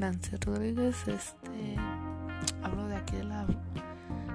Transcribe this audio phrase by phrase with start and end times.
[0.00, 0.96] Francis Rodríguez.
[1.08, 1.76] Este
[2.62, 3.46] hablo de aquí de la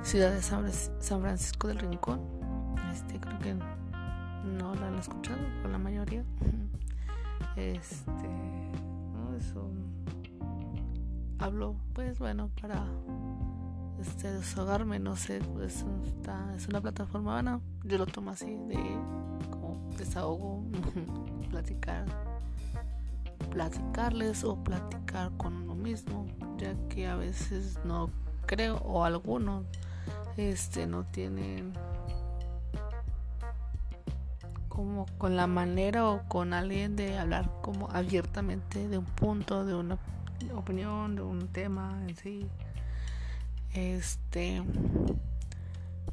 [0.04, 2.22] ciudad de San Francisco del Rincón.
[2.94, 6.24] Este creo que no la han escuchado con la mayoría.
[7.56, 9.54] Este no es
[11.40, 12.86] hablo pues bueno para
[14.00, 18.76] este desahogarme, no sé, pues está, es una plataforma, bueno, yo lo tomo así de
[19.50, 20.64] como desahogo,
[21.50, 22.35] platicar
[23.52, 28.10] platicarles o platicar con uno mismo, ya que a veces no
[28.46, 29.66] creo o algunos
[30.38, 31.74] este no tienen
[34.76, 39.74] como con la manera o con alguien de hablar como abiertamente de un punto, de
[39.74, 39.98] una
[40.54, 42.48] opinión, de un tema en sí.
[43.74, 44.62] Este,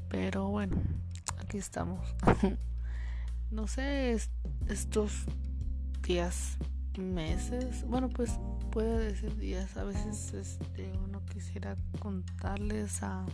[0.09, 0.77] pero bueno,
[1.41, 2.15] aquí estamos.
[3.51, 4.17] no sé,
[4.69, 5.27] estos
[6.03, 6.57] días
[6.99, 8.39] meses, bueno pues
[8.71, 13.25] puede decir días, a veces este, uno quisiera contarles a,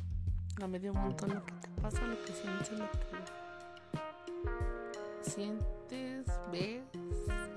[0.63, 2.99] a medio montón lo que te pasa, lo que sientes, lo que
[5.31, 6.83] sientes, ves,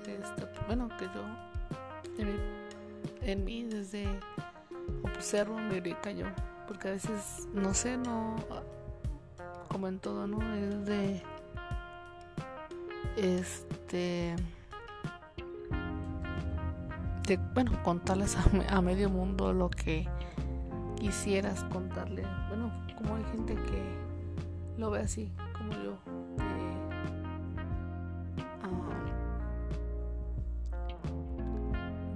[0.06, 1.24] este, bueno que yo
[3.24, 4.06] en mí, desde
[5.02, 6.26] observo, me grita yo,
[6.66, 8.36] porque a veces no sé, no
[9.68, 10.40] como en todo, ¿no?
[10.54, 11.22] Es de
[13.16, 14.36] este
[17.26, 18.36] de, bueno, contarles
[18.68, 20.08] a, medio mundo lo que
[20.96, 22.24] quisieras contarle.
[22.48, 23.82] Bueno, como hay gente que
[24.78, 25.98] lo ve así, como yo.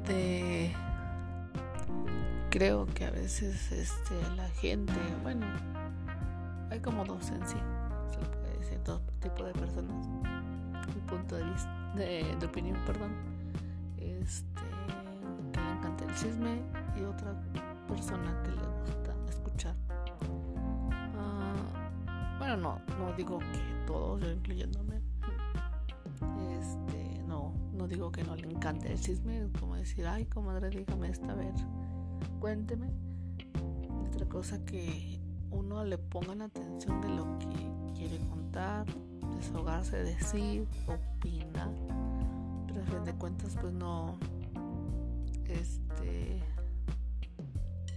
[0.06, 0.72] de
[2.50, 5.44] creo que a veces este la gente bueno
[6.70, 7.56] hay como dos en sí
[8.10, 13.35] se puede decir dos tipos de personas un punto de vista de, de opinión perdón
[16.14, 16.62] chisme
[16.98, 17.34] y otra
[17.88, 19.74] persona que le gusta escuchar.
[21.16, 21.54] Ah,
[22.38, 25.00] bueno, no, no digo que todos, yo incluyéndome.
[26.58, 31.08] Este, no, no digo que no le encante el chisme, como decir, ay, comadre, dígame
[31.08, 31.54] esta, vez
[32.40, 32.90] cuénteme.
[34.06, 35.18] Otra cosa que
[35.50, 38.86] uno le pongan atención de lo que quiere contar,
[39.36, 41.70] desahogarse, decir, opinar.
[42.66, 44.18] Pero a fin de cuentas, pues no,
[45.48, 46.42] este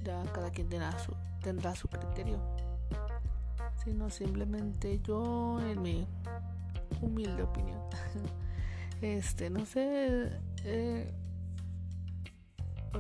[0.04, 2.40] ya cada quien tendrá su, tendrá su criterio.
[3.84, 6.08] Sino simplemente yo en mi
[7.02, 7.80] humilde opinión
[9.02, 10.30] este no sé
[10.66, 11.14] eh,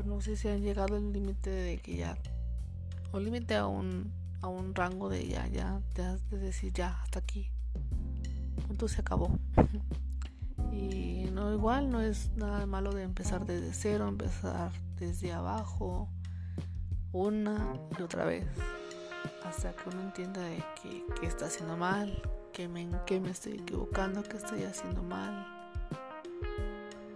[0.06, 2.18] no sé si han llegado al límite de que ya
[3.12, 5.82] o límite a un a un rango de ya ya
[6.30, 7.50] de decir ya hasta aquí.
[8.68, 9.38] Punto se acabó
[10.79, 16.07] Y no igual, no es nada malo de empezar desde cero, empezar desde abajo,
[17.12, 18.45] una y otra vez,
[19.44, 22.22] hasta que uno entienda de que, está haciendo mal,
[22.53, 25.45] que me, que me estoy equivocando, que estoy haciendo mal.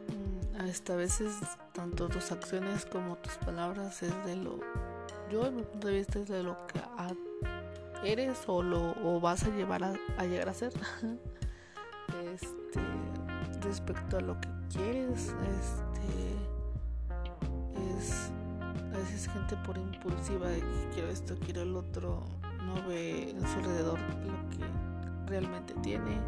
[0.09, 1.33] Mm, hasta a veces
[1.73, 4.59] tanto tus acciones como tus palabras es de lo,
[5.31, 6.81] yo en mi punto de vista es de lo que
[8.03, 10.73] eres o lo o vas a llevar a, a llegar a ser.
[12.33, 13.02] este
[13.73, 15.33] respecto a lo que quieres.
[15.59, 16.05] Este
[17.97, 18.31] es
[18.93, 22.23] a veces gente por impulsiva de que quiero esto, quiero el otro,
[22.67, 24.63] no ve en su alrededor lo que
[25.25, 26.19] realmente tiene.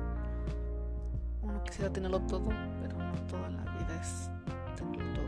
[1.44, 2.50] Uno quisiera tenerlo todo,
[2.82, 4.28] pero no toda la vida es
[4.76, 5.26] tenerlo todo.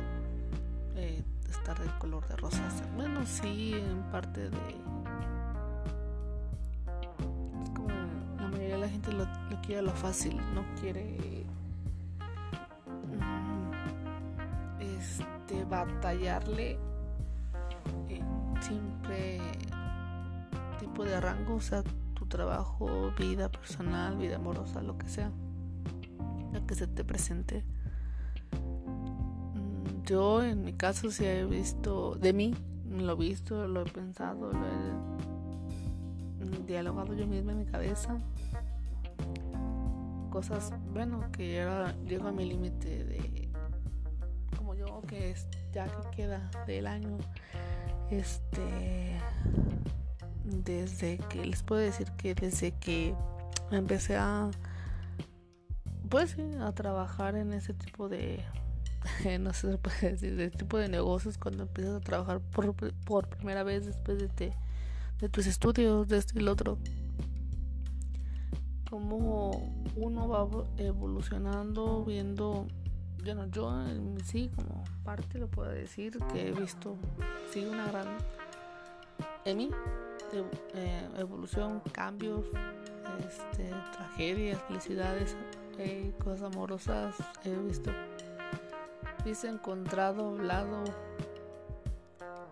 [0.96, 2.82] Eh, estar de color de rosas.
[2.96, 4.58] Bueno, sí, en parte de.
[7.62, 11.46] Es como la mayoría de la gente lo, lo quiere lo fácil, no quiere
[15.70, 16.78] batallarle
[18.10, 19.40] en siempre
[20.80, 25.32] tipo de rango, o sea, tu trabajo, vida personal, vida amorosa, lo que sea,
[26.54, 27.64] la que se te presente.
[29.54, 32.56] Mm, yo en mi caso si he visto de mí,
[32.90, 35.18] lo he visto, lo he pensado, lo he
[36.66, 38.18] dialogado yo misma en mi cabeza.
[40.30, 43.17] Cosas, bueno, que ahora llego a mi límite de
[45.08, 47.18] que es ya que queda del año
[48.12, 49.20] este
[50.44, 53.14] desde que les puedo decir que desde que
[53.72, 54.50] empecé a
[56.10, 58.44] pues a trabajar en ese tipo de
[59.40, 62.74] no sé se puede decir de tipo de negocios cuando empiezas a trabajar por,
[63.06, 64.54] por primera vez después de,
[65.20, 66.78] de tus estudios de esto y lo otro
[68.90, 69.52] como
[69.96, 72.68] uno va evolucionando viendo
[73.24, 76.96] bueno, yo en sí como parte lo puedo decir que he visto
[77.52, 78.08] sí una gran
[79.46, 79.72] en mí
[80.74, 82.46] eh, evolución, cambios,
[83.26, 85.36] este, tragedias, felicidades,
[85.78, 87.92] eh, cosas amorosas he visto.
[89.26, 90.86] He encontrado, hablado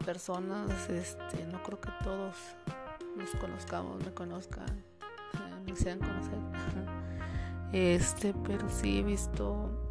[0.05, 2.35] personas, este, no creo que todos
[3.15, 4.83] nos conozcamos, me conozcan,
[5.65, 6.37] me sean conocer.
[7.71, 9.84] Este, pero sí he visto,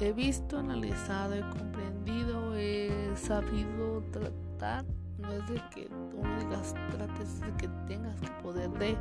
[0.00, 4.84] he visto, analizado, he comprendido, he sabido tratar.
[5.18, 8.96] No es de que uno digas trates, de que tengas que poder de,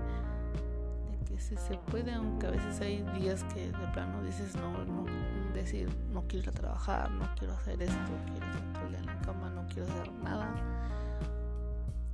[1.26, 5.06] que si se puede, aunque a veces hay días que de plano dices no, no,
[5.54, 9.88] decir no quiero trabajar, no quiero hacer esto, quiero estar en la cama, no quiero
[9.88, 10.54] hacer nada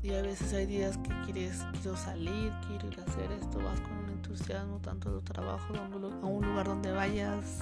[0.06, 3.82] y a veces hay días que quieres, quiero salir, quiero ir a hacer esto, vas
[3.82, 7.60] con un entusiasmo tanto de tu trabajo, a un lugar donde vayas,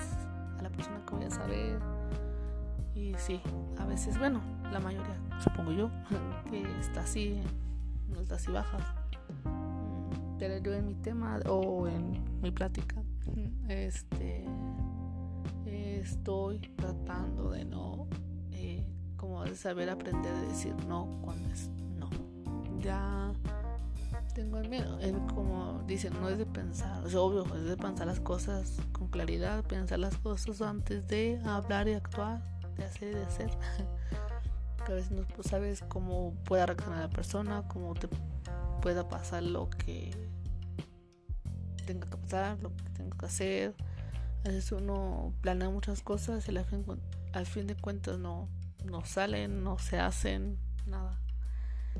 [0.63, 1.79] la persona que vayas a ver.
[2.95, 3.41] Y sí,
[3.77, 5.89] a veces, bueno, la mayoría, supongo yo,
[6.49, 7.41] que está así,
[8.09, 8.83] no está así bajas.
[9.45, 12.95] Mm, pero yo en mi tema o en mi plática,
[13.67, 14.45] este,
[15.65, 18.07] estoy tratando de no,
[18.51, 18.85] eh,
[19.17, 21.69] como de saber aprender a decir no cuando es
[22.79, 23.31] ya
[24.33, 24.97] tengo el miedo.
[25.33, 29.63] como dicen, no es de pensar, es obvio, es de pensar las cosas con claridad,
[29.65, 32.41] pensar las cosas antes de hablar y actuar,
[32.75, 33.49] de hacer y de hacer.
[34.85, 38.09] que a veces no sabes cómo pueda reaccionar la persona, cómo te
[38.81, 40.11] pueda pasar lo que
[41.85, 43.75] tenga que pasar, lo que tenga que hacer.
[44.45, 46.85] A veces uno planea muchas cosas y al fin,
[47.31, 48.49] al fin de cuentas no,
[48.83, 51.19] no salen, no se hacen, nada.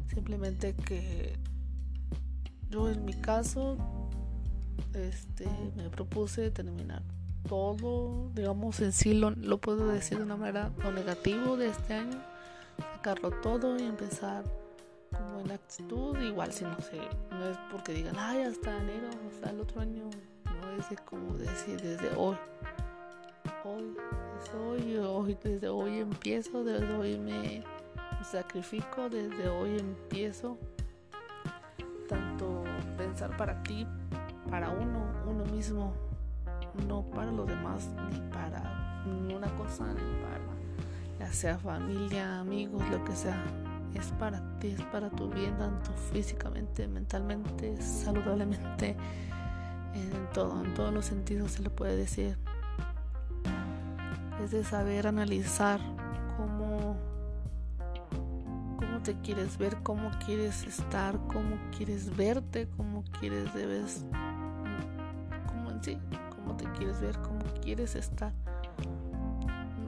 [0.07, 1.38] Simplemente que
[2.74, 3.78] yo en mi caso
[4.96, 7.04] este, me propuse terminar
[7.48, 12.20] todo, digamos en sí lo, puedo decir de una manera lo negativo de este año,
[12.96, 14.44] sacarlo todo y empezar
[15.12, 16.98] como en actitud, igual si no sé,
[17.30, 20.10] no es porque digan, ay, hasta enero, hasta el otro año,
[20.46, 22.38] no es como decir desde hoy,
[23.64, 23.96] hoy,
[24.42, 27.64] es hoy, hoy, desde hoy empiezo, desde hoy me
[28.24, 30.58] sacrifico, desde hoy empiezo
[32.07, 32.63] tanto
[32.97, 33.88] pensar para ti,
[34.50, 35.94] para uno, uno mismo,
[36.88, 40.33] no para los demás, ni para una cosa, ni para
[41.19, 43.44] ya sea familia, amigos, lo que sea.
[43.94, 48.95] Es para ti, es para tu bien, tanto físicamente, mentalmente, saludablemente,
[49.94, 52.38] en todo, en todos los sentidos se le puede decir.
[54.44, 55.79] Es de saber analizar
[59.03, 64.05] te quieres ver, cómo quieres estar, cómo quieres verte, cómo quieres debes,
[65.45, 65.97] como en sí,
[66.29, 68.31] cómo te quieres ver, cómo quieres estar.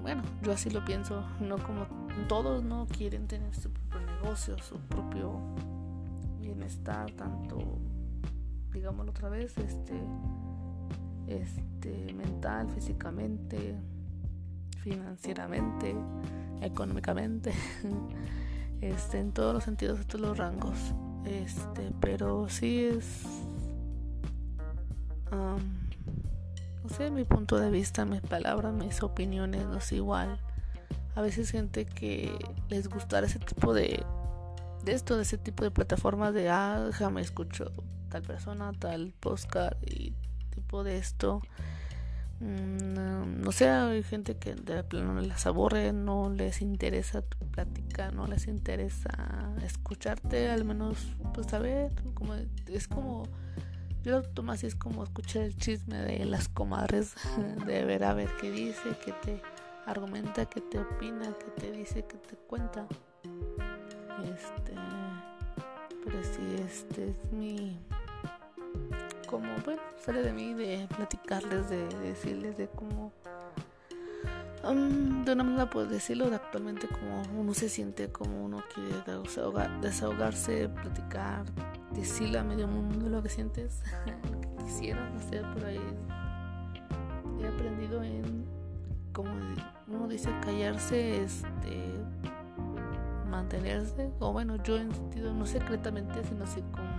[0.02, 1.88] Bueno, yo así lo pienso, no como
[2.28, 5.40] todos no quieren tener su propio negocio, su propio
[6.42, 7.58] bienestar, tanto,
[8.74, 9.98] digámoslo otra vez, este,
[11.28, 13.76] este, mental, físicamente,
[14.84, 15.96] financieramente,
[16.62, 17.54] económicamente.
[18.82, 20.78] este, en todos los sentidos, de todos los rangos.
[21.26, 23.24] Este, pero sí es,
[26.84, 30.40] no sé, mi punto de vista, mis palabras, mis opiniones, no es igual.
[31.16, 32.38] A veces gente que
[32.70, 34.06] les gustará ese tipo de,
[34.84, 37.72] de esto, de ese tipo de plataformas de, ah, me escucho
[38.10, 40.14] tal persona, tal podcast y
[40.52, 41.42] tipo de esto.
[42.40, 47.38] Mm, no sé, hay gente que de plano no les aburre, no les interesa tu
[47.48, 50.98] plática, no les interesa escucharte, al menos
[51.34, 53.24] pues saber, como es como
[54.06, 57.16] yo lo tomo así es como escuchar el chisme de las comadres,
[57.66, 59.42] de ver a ver qué dice, qué te
[59.88, 62.86] argumenta, qué te opina, qué te dice, qué te cuenta.
[64.24, 64.74] Este,
[66.04, 67.80] pero sí, este es mi
[69.26, 73.12] como, bueno, sale de mí de platicarles, de, decirles de cómo,
[74.64, 79.04] um, de una manera pues decirlo de actualmente como uno se siente, como uno quiere
[79.82, 81.46] desahogarse, platicar,
[81.94, 83.82] decirle a medio mundo lo que sientes,
[84.32, 85.82] lo que quisieras hacer por ahí.
[87.42, 88.46] He aprendido en,
[89.12, 89.32] como
[89.88, 91.92] uno dice, callarse, este
[93.30, 96.95] mantenerse, o bueno, yo en sentido no secretamente, sino así como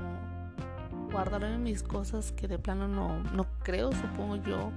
[1.11, 4.73] guardarme mis cosas que de plano no, no creo, supongo yo.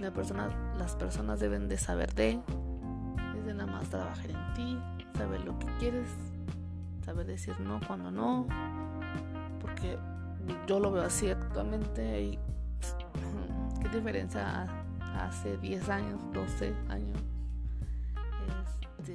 [0.00, 0.48] La persona,
[0.78, 2.40] las personas deben de saber de,
[3.36, 4.78] es de nada más trabajar en ti,
[5.16, 6.08] saber lo que quieres,
[7.04, 8.46] saber decir no cuando no,
[9.60, 9.98] porque
[10.66, 12.38] yo lo veo así actualmente
[13.82, 14.66] qué diferencia
[15.18, 17.18] hace 10 años, 12 años.
[18.98, 19.14] Este,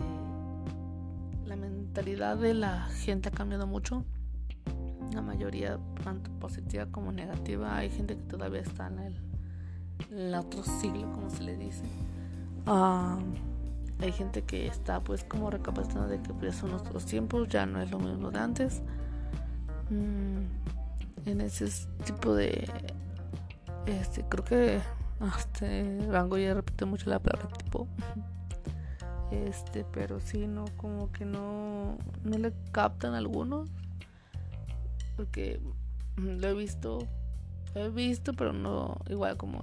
[1.45, 4.05] la mentalidad de la gente ha cambiado mucho.
[5.13, 7.77] La mayoría, tanto positiva como negativa.
[7.77, 11.83] Hay gente que todavía está en el, otro siglo, como se le dice.
[12.65, 13.19] Ah,
[13.99, 17.81] hay gente que está pues como recapacitando de que pues son otros tiempos, ya no
[17.81, 18.81] es lo mismo de antes.
[19.89, 20.45] Mm,
[21.25, 21.67] en ese
[22.05, 22.67] tipo de
[23.85, 24.81] este creo que
[25.37, 27.87] este Rango ya repite mucho la palabra tipo
[29.31, 33.69] este pero sí no como que no no le captan algunos
[35.21, 35.59] porque
[36.17, 37.07] lo he visto
[37.73, 39.61] he visto pero no igual como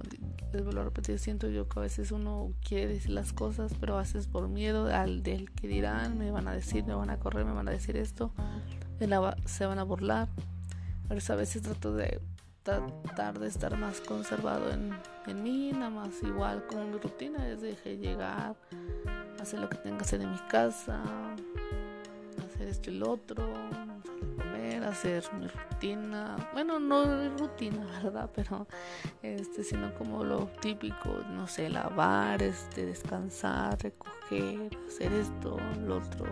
[0.51, 3.95] les vuelvo a repetir siento yo que a veces uno quiere decir las cosas pero
[3.95, 7.19] a veces por miedo al del que dirán me van a decir me van a
[7.19, 8.33] correr me van a decir esto
[9.45, 10.27] se van a burlar.
[11.07, 12.21] Pero a veces trato de
[12.63, 14.93] tratar de estar más conservado en,
[15.25, 18.55] en mí, nada más igual como mi rutina es de llegar,
[19.41, 21.01] hacer lo que tenga que hacer en mi casa,
[22.59, 23.53] hacer esto y lo otro,
[24.37, 28.29] comer, hacer mi rutina, bueno no rutina, ¿verdad?
[28.35, 28.67] Pero
[29.21, 36.25] este, sino como lo típico, no sé, lavar, este, descansar, recoger, hacer esto, lo otro,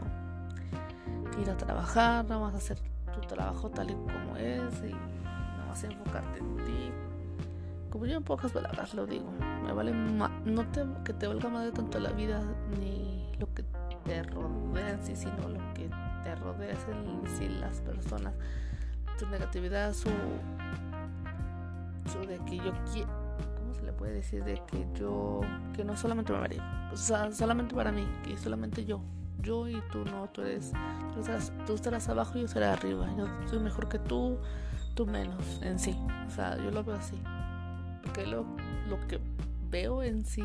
[1.41, 2.77] ir a trabajar, nada más hacer
[3.13, 4.93] tu trabajo tal y como es y
[5.85, 6.91] enfocarte en ti.
[7.89, 9.31] Como yo en pocas palabras lo digo,
[9.63, 12.43] me vale no te, que te valga más de tanto la vida
[12.81, 13.63] ni lo que
[14.03, 15.89] te rodea sino lo que
[16.27, 18.33] te rodea en sí las personas.
[19.17, 20.09] Tu negatividad, su,
[22.11, 23.09] su de que yo quiero,
[23.57, 24.43] ¿cómo se le puede decir?
[24.43, 25.39] De que yo,
[25.73, 26.57] que no solamente me vale,
[26.91, 29.01] o sea, solamente para mí, que solamente yo,
[29.39, 30.73] yo y tú no, tú eres,
[31.13, 34.37] tú estarás, tú estarás abajo y yo estaré arriba, yo soy mejor que tú,
[34.95, 35.97] tú menos en sí.
[36.27, 37.19] O sea, yo lo veo así.
[38.03, 38.45] Porque lo,
[38.89, 39.19] lo que
[39.69, 40.41] veo en sí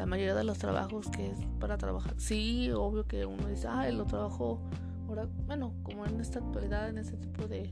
[0.00, 2.14] la mayoría de los trabajos que es para trabajar.
[2.16, 4.62] Sí, obvio que uno dice, ah, lo trabajo
[5.06, 7.70] ahora, bueno, como en esta actualidad, en este tipo de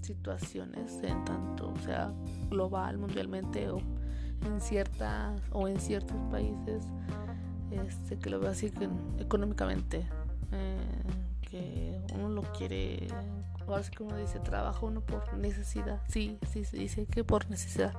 [0.00, 2.12] situaciones, en tanto, sea,
[2.48, 3.78] global, mundialmente o
[4.46, 6.82] en ciertas o en ciertos países,
[7.70, 8.88] este, que lo veo así que
[9.20, 10.08] económicamente,
[10.50, 10.76] eh,
[11.40, 13.06] que uno lo quiere
[13.68, 16.02] ahora sí como dice, trabaja uno por necesidad.
[16.08, 17.94] Sí, sí, se dice que por necesidad.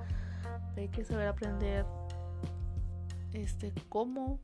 [0.75, 1.85] Hay que saber aprender
[3.33, 4.39] este cómo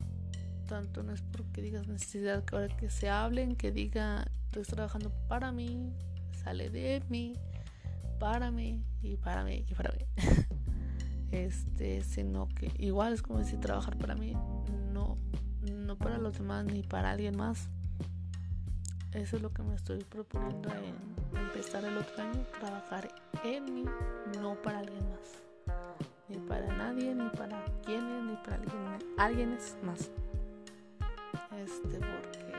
[0.66, 5.10] tanto no es porque digas necesidad que ahora que se hablen que diga estoy trabajando
[5.28, 5.92] para mí
[6.42, 7.34] sale de mí
[8.18, 10.04] para mí y para mí y para mí
[11.30, 14.34] este sino que igual es como decir trabajar para mí
[14.92, 15.18] no
[15.72, 17.68] no para los demás ni para alguien más
[19.12, 23.08] eso es lo que me estoy proponiendo en empezar el otro año, trabajar
[23.42, 23.84] en mí,
[24.40, 24.97] no para alguien
[26.48, 30.10] para nadie, ni para quienes, ni para alguien, alguien más.
[31.56, 32.52] Este, porque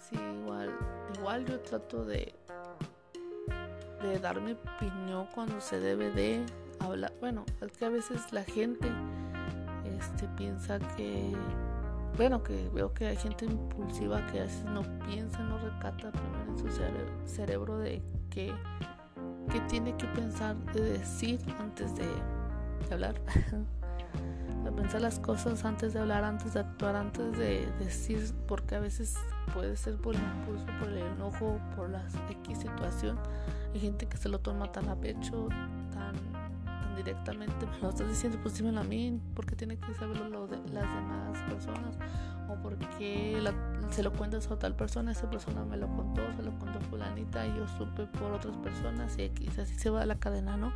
[0.00, 0.70] sí, igual,
[1.18, 2.34] igual yo trato de,
[4.02, 6.44] de dar mi opinión cuando se debe de
[6.80, 7.12] hablar.
[7.20, 8.90] Bueno, es que a veces la gente
[9.84, 11.32] este, piensa que
[12.16, 16.50] bueno, que veo que hay gente impulsiva que a veces no piensa, no recata primero
[16.50, 16.68] en su
[17.24, 18.52] cerebro de que,
[19.68, 22.06] tiene que pensar, de decir antes de,
[22.90, 23.14] hablar.
[24.64, 28.80] de pensar las cosas antes de hablar, antes de actuar, antes de decir, porque a
[28.80, 29.16] veces
[29.52, 33.18] puede ser por el impulso, por el enojo, por la X situación.
[33.74, 35.48] Hay gente que se lo toma tan a pecho,
[35.92, 36.14] tan
[36.96, 40.58] directamente me lo estás diciendo, pues dímelo a mí, porque tiene que saberlo lo de
[40.72, 41.96] las demás personas,
[42.48, 43.42] o porque
[43.90, 47.46] se lo cuentas a tal persona, esa persona me lo contó, se lo contó fulanita
[47.46, 50.72] y yo supe por otras personas y aquí, así se va la cadena, ¿no?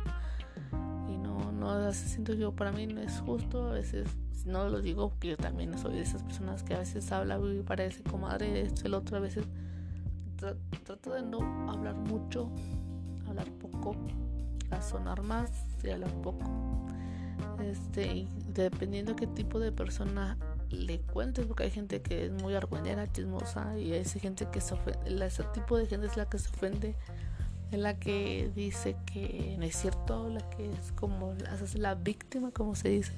[1.67, 4.07] Y no, no, así siento yo, para mí no es justo, a veces
[4.45, 7.61] no lo digo porque yo también soy de esas personas que a veces habla y
[7.61, 9.45] parece comadre, esto, el otro, a veces
[10.83, 12.49] trato de no hablar mucho,
[13.27, 13.95] hablar poco,
[14.81, 15.51] sonar más
[15.83, 16.87] y hablar poco.
[17.61, 20.37] Este, dependiendo qué tipo de persona
[20.69, 24.75] le cuentes, porque hay gente que es muy argüendera, chismosa, y hay gente que se
[24.75, 26.95] ofende, ese tipo de gente es la que se ofende,
[27.71, 31.35] es la que dice que no es cierto, la que es como
[31.75, 33.13] la víctima, como se dice.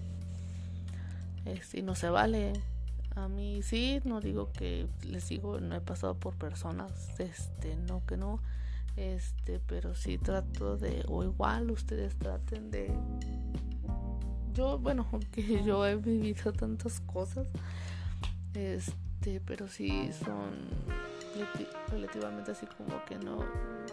[1.45, 2.53] Este, y no se vale.
[3.15, 8.05] A mí sí, no digo que les digo, no he pasado por personas, este, no
[8.05, 8.39] que no
[8.99, 12.91] este pero sí trato de o igual ustedes traten de
[14.53, 17.47] yo bueno aunque yo he vivido tantas cosas
[18.53, 20.67] este pero sí son
[21.89, 23.45] relativamente así como que no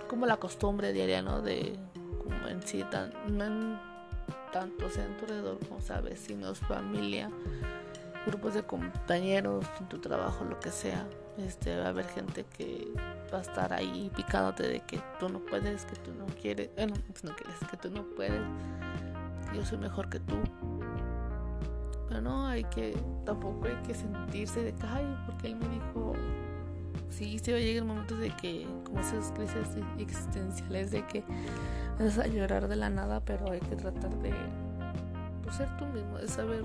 [0.09, 1.79] como la costumbre diaria no de
[2.23, 3.13] como en sí tan,
[4.53, 7.31] tanto centro alrededor como sea vecinos, familia,
[8.27, 11.07] grupos de compañeros, en tu trabajo, lo que sea.
[11.39, 12.89] Este, va a haber gente que
[13.33, 16.95] va a estar ahí picándote de que tú no puedes, que tú no quieres, bueno,
[17.09, 18.41] pues no quieres, que tú no puedes,
[19.55, 20.37] yo soy mejor que tú.
[22.09, 26.15] Pero no hay que, tampoco hay que sentirse de que, ay, porque él me dijo,
[27.11, 29.57] sí, se va a llegar momentos de que, como esas crisis
[29.99, 31.25] existenciales, de que
[31.99, 34.33] vas a llorar de la nada, pero hay que tratar de
[35.43, 36.63] pues, ser tú mismo, de saber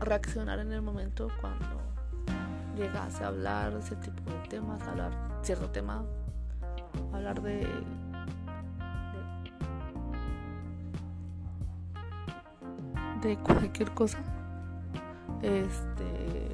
[0.00, 1.82] reaccionar en el momento cuando
[2.76, 5.12] llegas a hablar ese tipo de temas, hablar
[5.42, 6.04] cierto tema,
[7.12, 7.66] hablar de,
[13.22, 14.18] de, cualquier cosa,
[15.42, 16.48] este,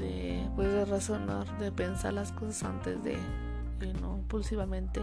[0.00, 3.16] de, pues de razonar, de pensar las cosas antes de,
[4.00, 5.02] no impulsivamente,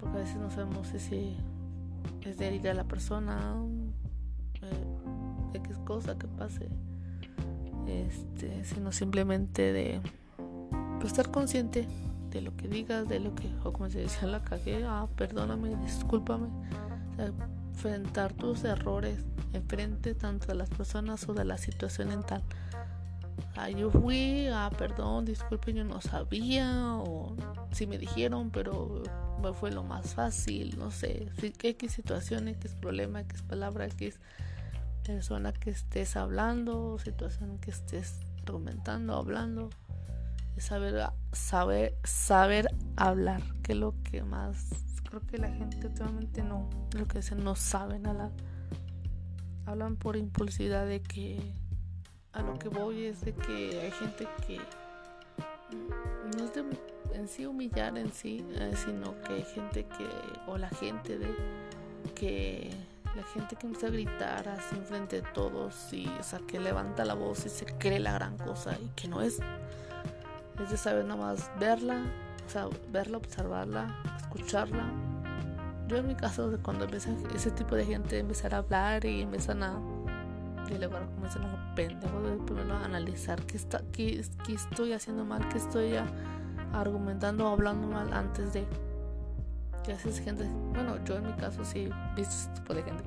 [0.00, 1.36] porque a veces no sabemos si
[2.22, 3.54] es de herir a la persona,
[4.62, 6.68] eh, X cosa que pase
[7.86, 10.00] este, sino simplemente de
[10.98, 11.86] pues, estar consciente
[12.30, 15.76] de lo que digas, de lo que, o como se decía, la cagué, ah, perdóname,
[15.76, 16.48] discúlpame,
[17.72, 22.42] enfrentar tus errores enfrente tanto de las personas o de la situación en tal.
[23.56, 27.34] Ah, yo fui, ah, perdón, disculpe, yo no sabía, o
[27.72, 29.02] si me dijeron, pero
[29.54, 34.20] fue lo más fácil, no sé, X situación, X problema, X palabra, X
[35.04, 39.70] persona que estés hablando, situación que estés argumentando, hablando,
[40.56, 46.42] es saber, saber, saber hablar, que es lo que más creo que la gente últimamente
[46.42, 48.32] no, lo que dicen no saben hablar.
[49.64, 51.40] Hablan por impulsividad de que
[52.36, 54.60] a lo que voy es de que hay gente que
[56.36, 56.64] no es de
[57.14, 60.06] en sí humillar en sí, eh, sino que hay gente que,
[60.46, 61.34] o la gente de
[62.14, 62.70] que
[63.16, 67.06] la gente que empieza a gritar así enfrente de todos y o sea que levanta
[67.06, 69.40] la voz y se cree la gran cosa y que no es.
[70.62, 72.02] Es de saber nada más verla
[72.46, 74.84] o sea verla observarla escucharla.
[75.88, 79.62] Yo en mi caso cuando empieza ese tipo de gente empezar a hablar y empiezan
[79.62, 79.80] a
[80.68, 85.24] y luego comienzan a pendejo de primero a analizar qué está qué, qué estoy haciendo
[85.24, 85.94] mal qué estoy
[86.72, 88.66] argumentando o hablando mal antes de
[89.86, 93.04] que gente, bueno, yo en mi caso sí visto ese tipo de gente,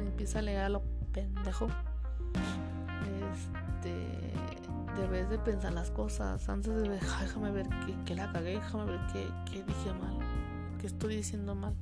[0.00, 0.82] empieza a leer a lo
[1.12, 1.68] pendejo.
[3.32, 4.16] Este,
[4.98, 7.68] debes de pensar las cosas antes de déjame ver
[8.06, 10.18] que, la cagué, déjame ver que, que dije mal,
[10.80, 11.74] que estoy diciendo mal.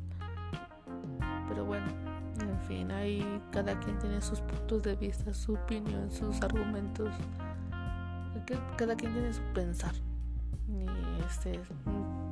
[1.48, 2.03] Pero bueno, en
[2.66, 7.10] fin, ahí cada quien tiene sus puntos de vista, su opinión, sus argumentos.
[8.76, 9.94] Cada quien tiene su pensar.
[10.68, 10.86] Y
[11.26, 11.60] este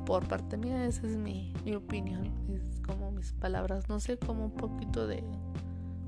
[0.05, 4.51] por parte mía esa es mi, opinión es como mis palabras no sé como un
[4.51, 5.23] poquito de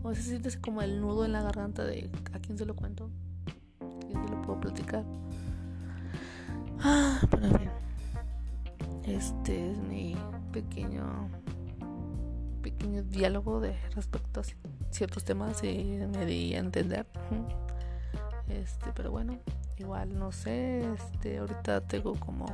[0.03, 3.09] o se siente como el nudo en la garganta de a quién se lo cuento
[3.79, 5.05] a quién se lo puedo platicar
[6.81, 7.71] ah pero bien
[9.03, 10.15] este es mi
[10.51, 11.29] pequeño
[12.65, 14.43] pequeño diálogo de respecto a
[14.89, 17.05] ciertos temas y me di a entender
[18.47, 19.37] este pero bueno
[19.77, 22.47] igual no sé este ahorita tengo como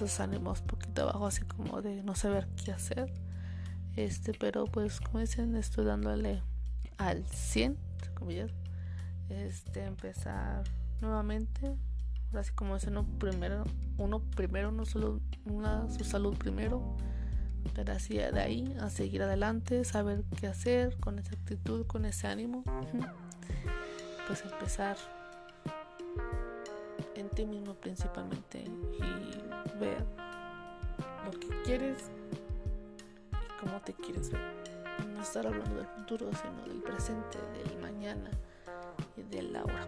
[0.00, 3.12] estos ánimos poquito abajo así como de no saber qué hacer.
[3.96, 6.42] Este pero pues como dicen estoy dándole
[6.96, 7.76] al 100
[8.14, 8.50] comillas
[9.28, 10.62] este empezar
[11.02, 11.76] nuevamente.
[12.32, 13.64] Así como dicen uno primero
[13.98, 16.96] uno primero no solo una su salud primero
[17.74, 22.26] pero así de ahí a seguir adelante saber qué hacer con esa actitud con ese
[22.26, 22.64] ánimo
[24.26, 24.96] pues empezar
[27.14, 30.04] en ti mismo principalmente y ver
[31.24, 32.10] lo que quieres
[33.32, 34.40] y cómo te quieres ver.
[35.14, 38.30] No estar hablando del futuro, sino del presente, del mañana
[39.16, 39.86] y del ahora.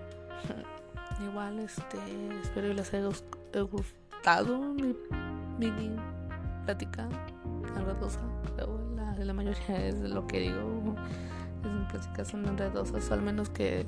[1.22, 1.98] Igual, este,
[2.42, 3.08] espero que les haya
[3.62, 4.96] gustado mi
[5.58, 5.96] mini
[6.64, 7.08] plática
[9.24, 10.94] la, mayoría es lo que digo.
[11.62, 13.86] Es pláticas son enredosas, al menos que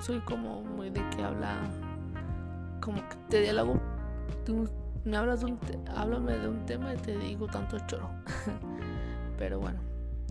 [0.00, 1.56] soy como muy de que habla
[2.80, 3.78] como que te diálogo,
[5.04, 5.58] me hablas de un,
[5.94, 8.08] háblame de un tema y te digo tanto choro.
[9.38, 9.78] Pero bueno,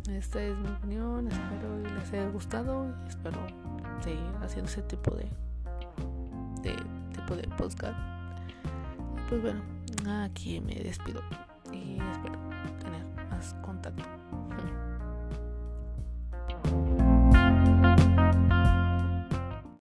[0.09, 3.37] esta es mi opinión, espero que les haya gustado y espero
[4.01, 5.25] seguir haciendo ese tipo de,
[6.61, 6.75] de
[7.13, 7.97] tipo de podcast.
[9.29, 9.61] pues bueno,
[10.23, 11.21] aquí me despido
[11.71, 12.48] y espero
[13.81, 14.18] contacto.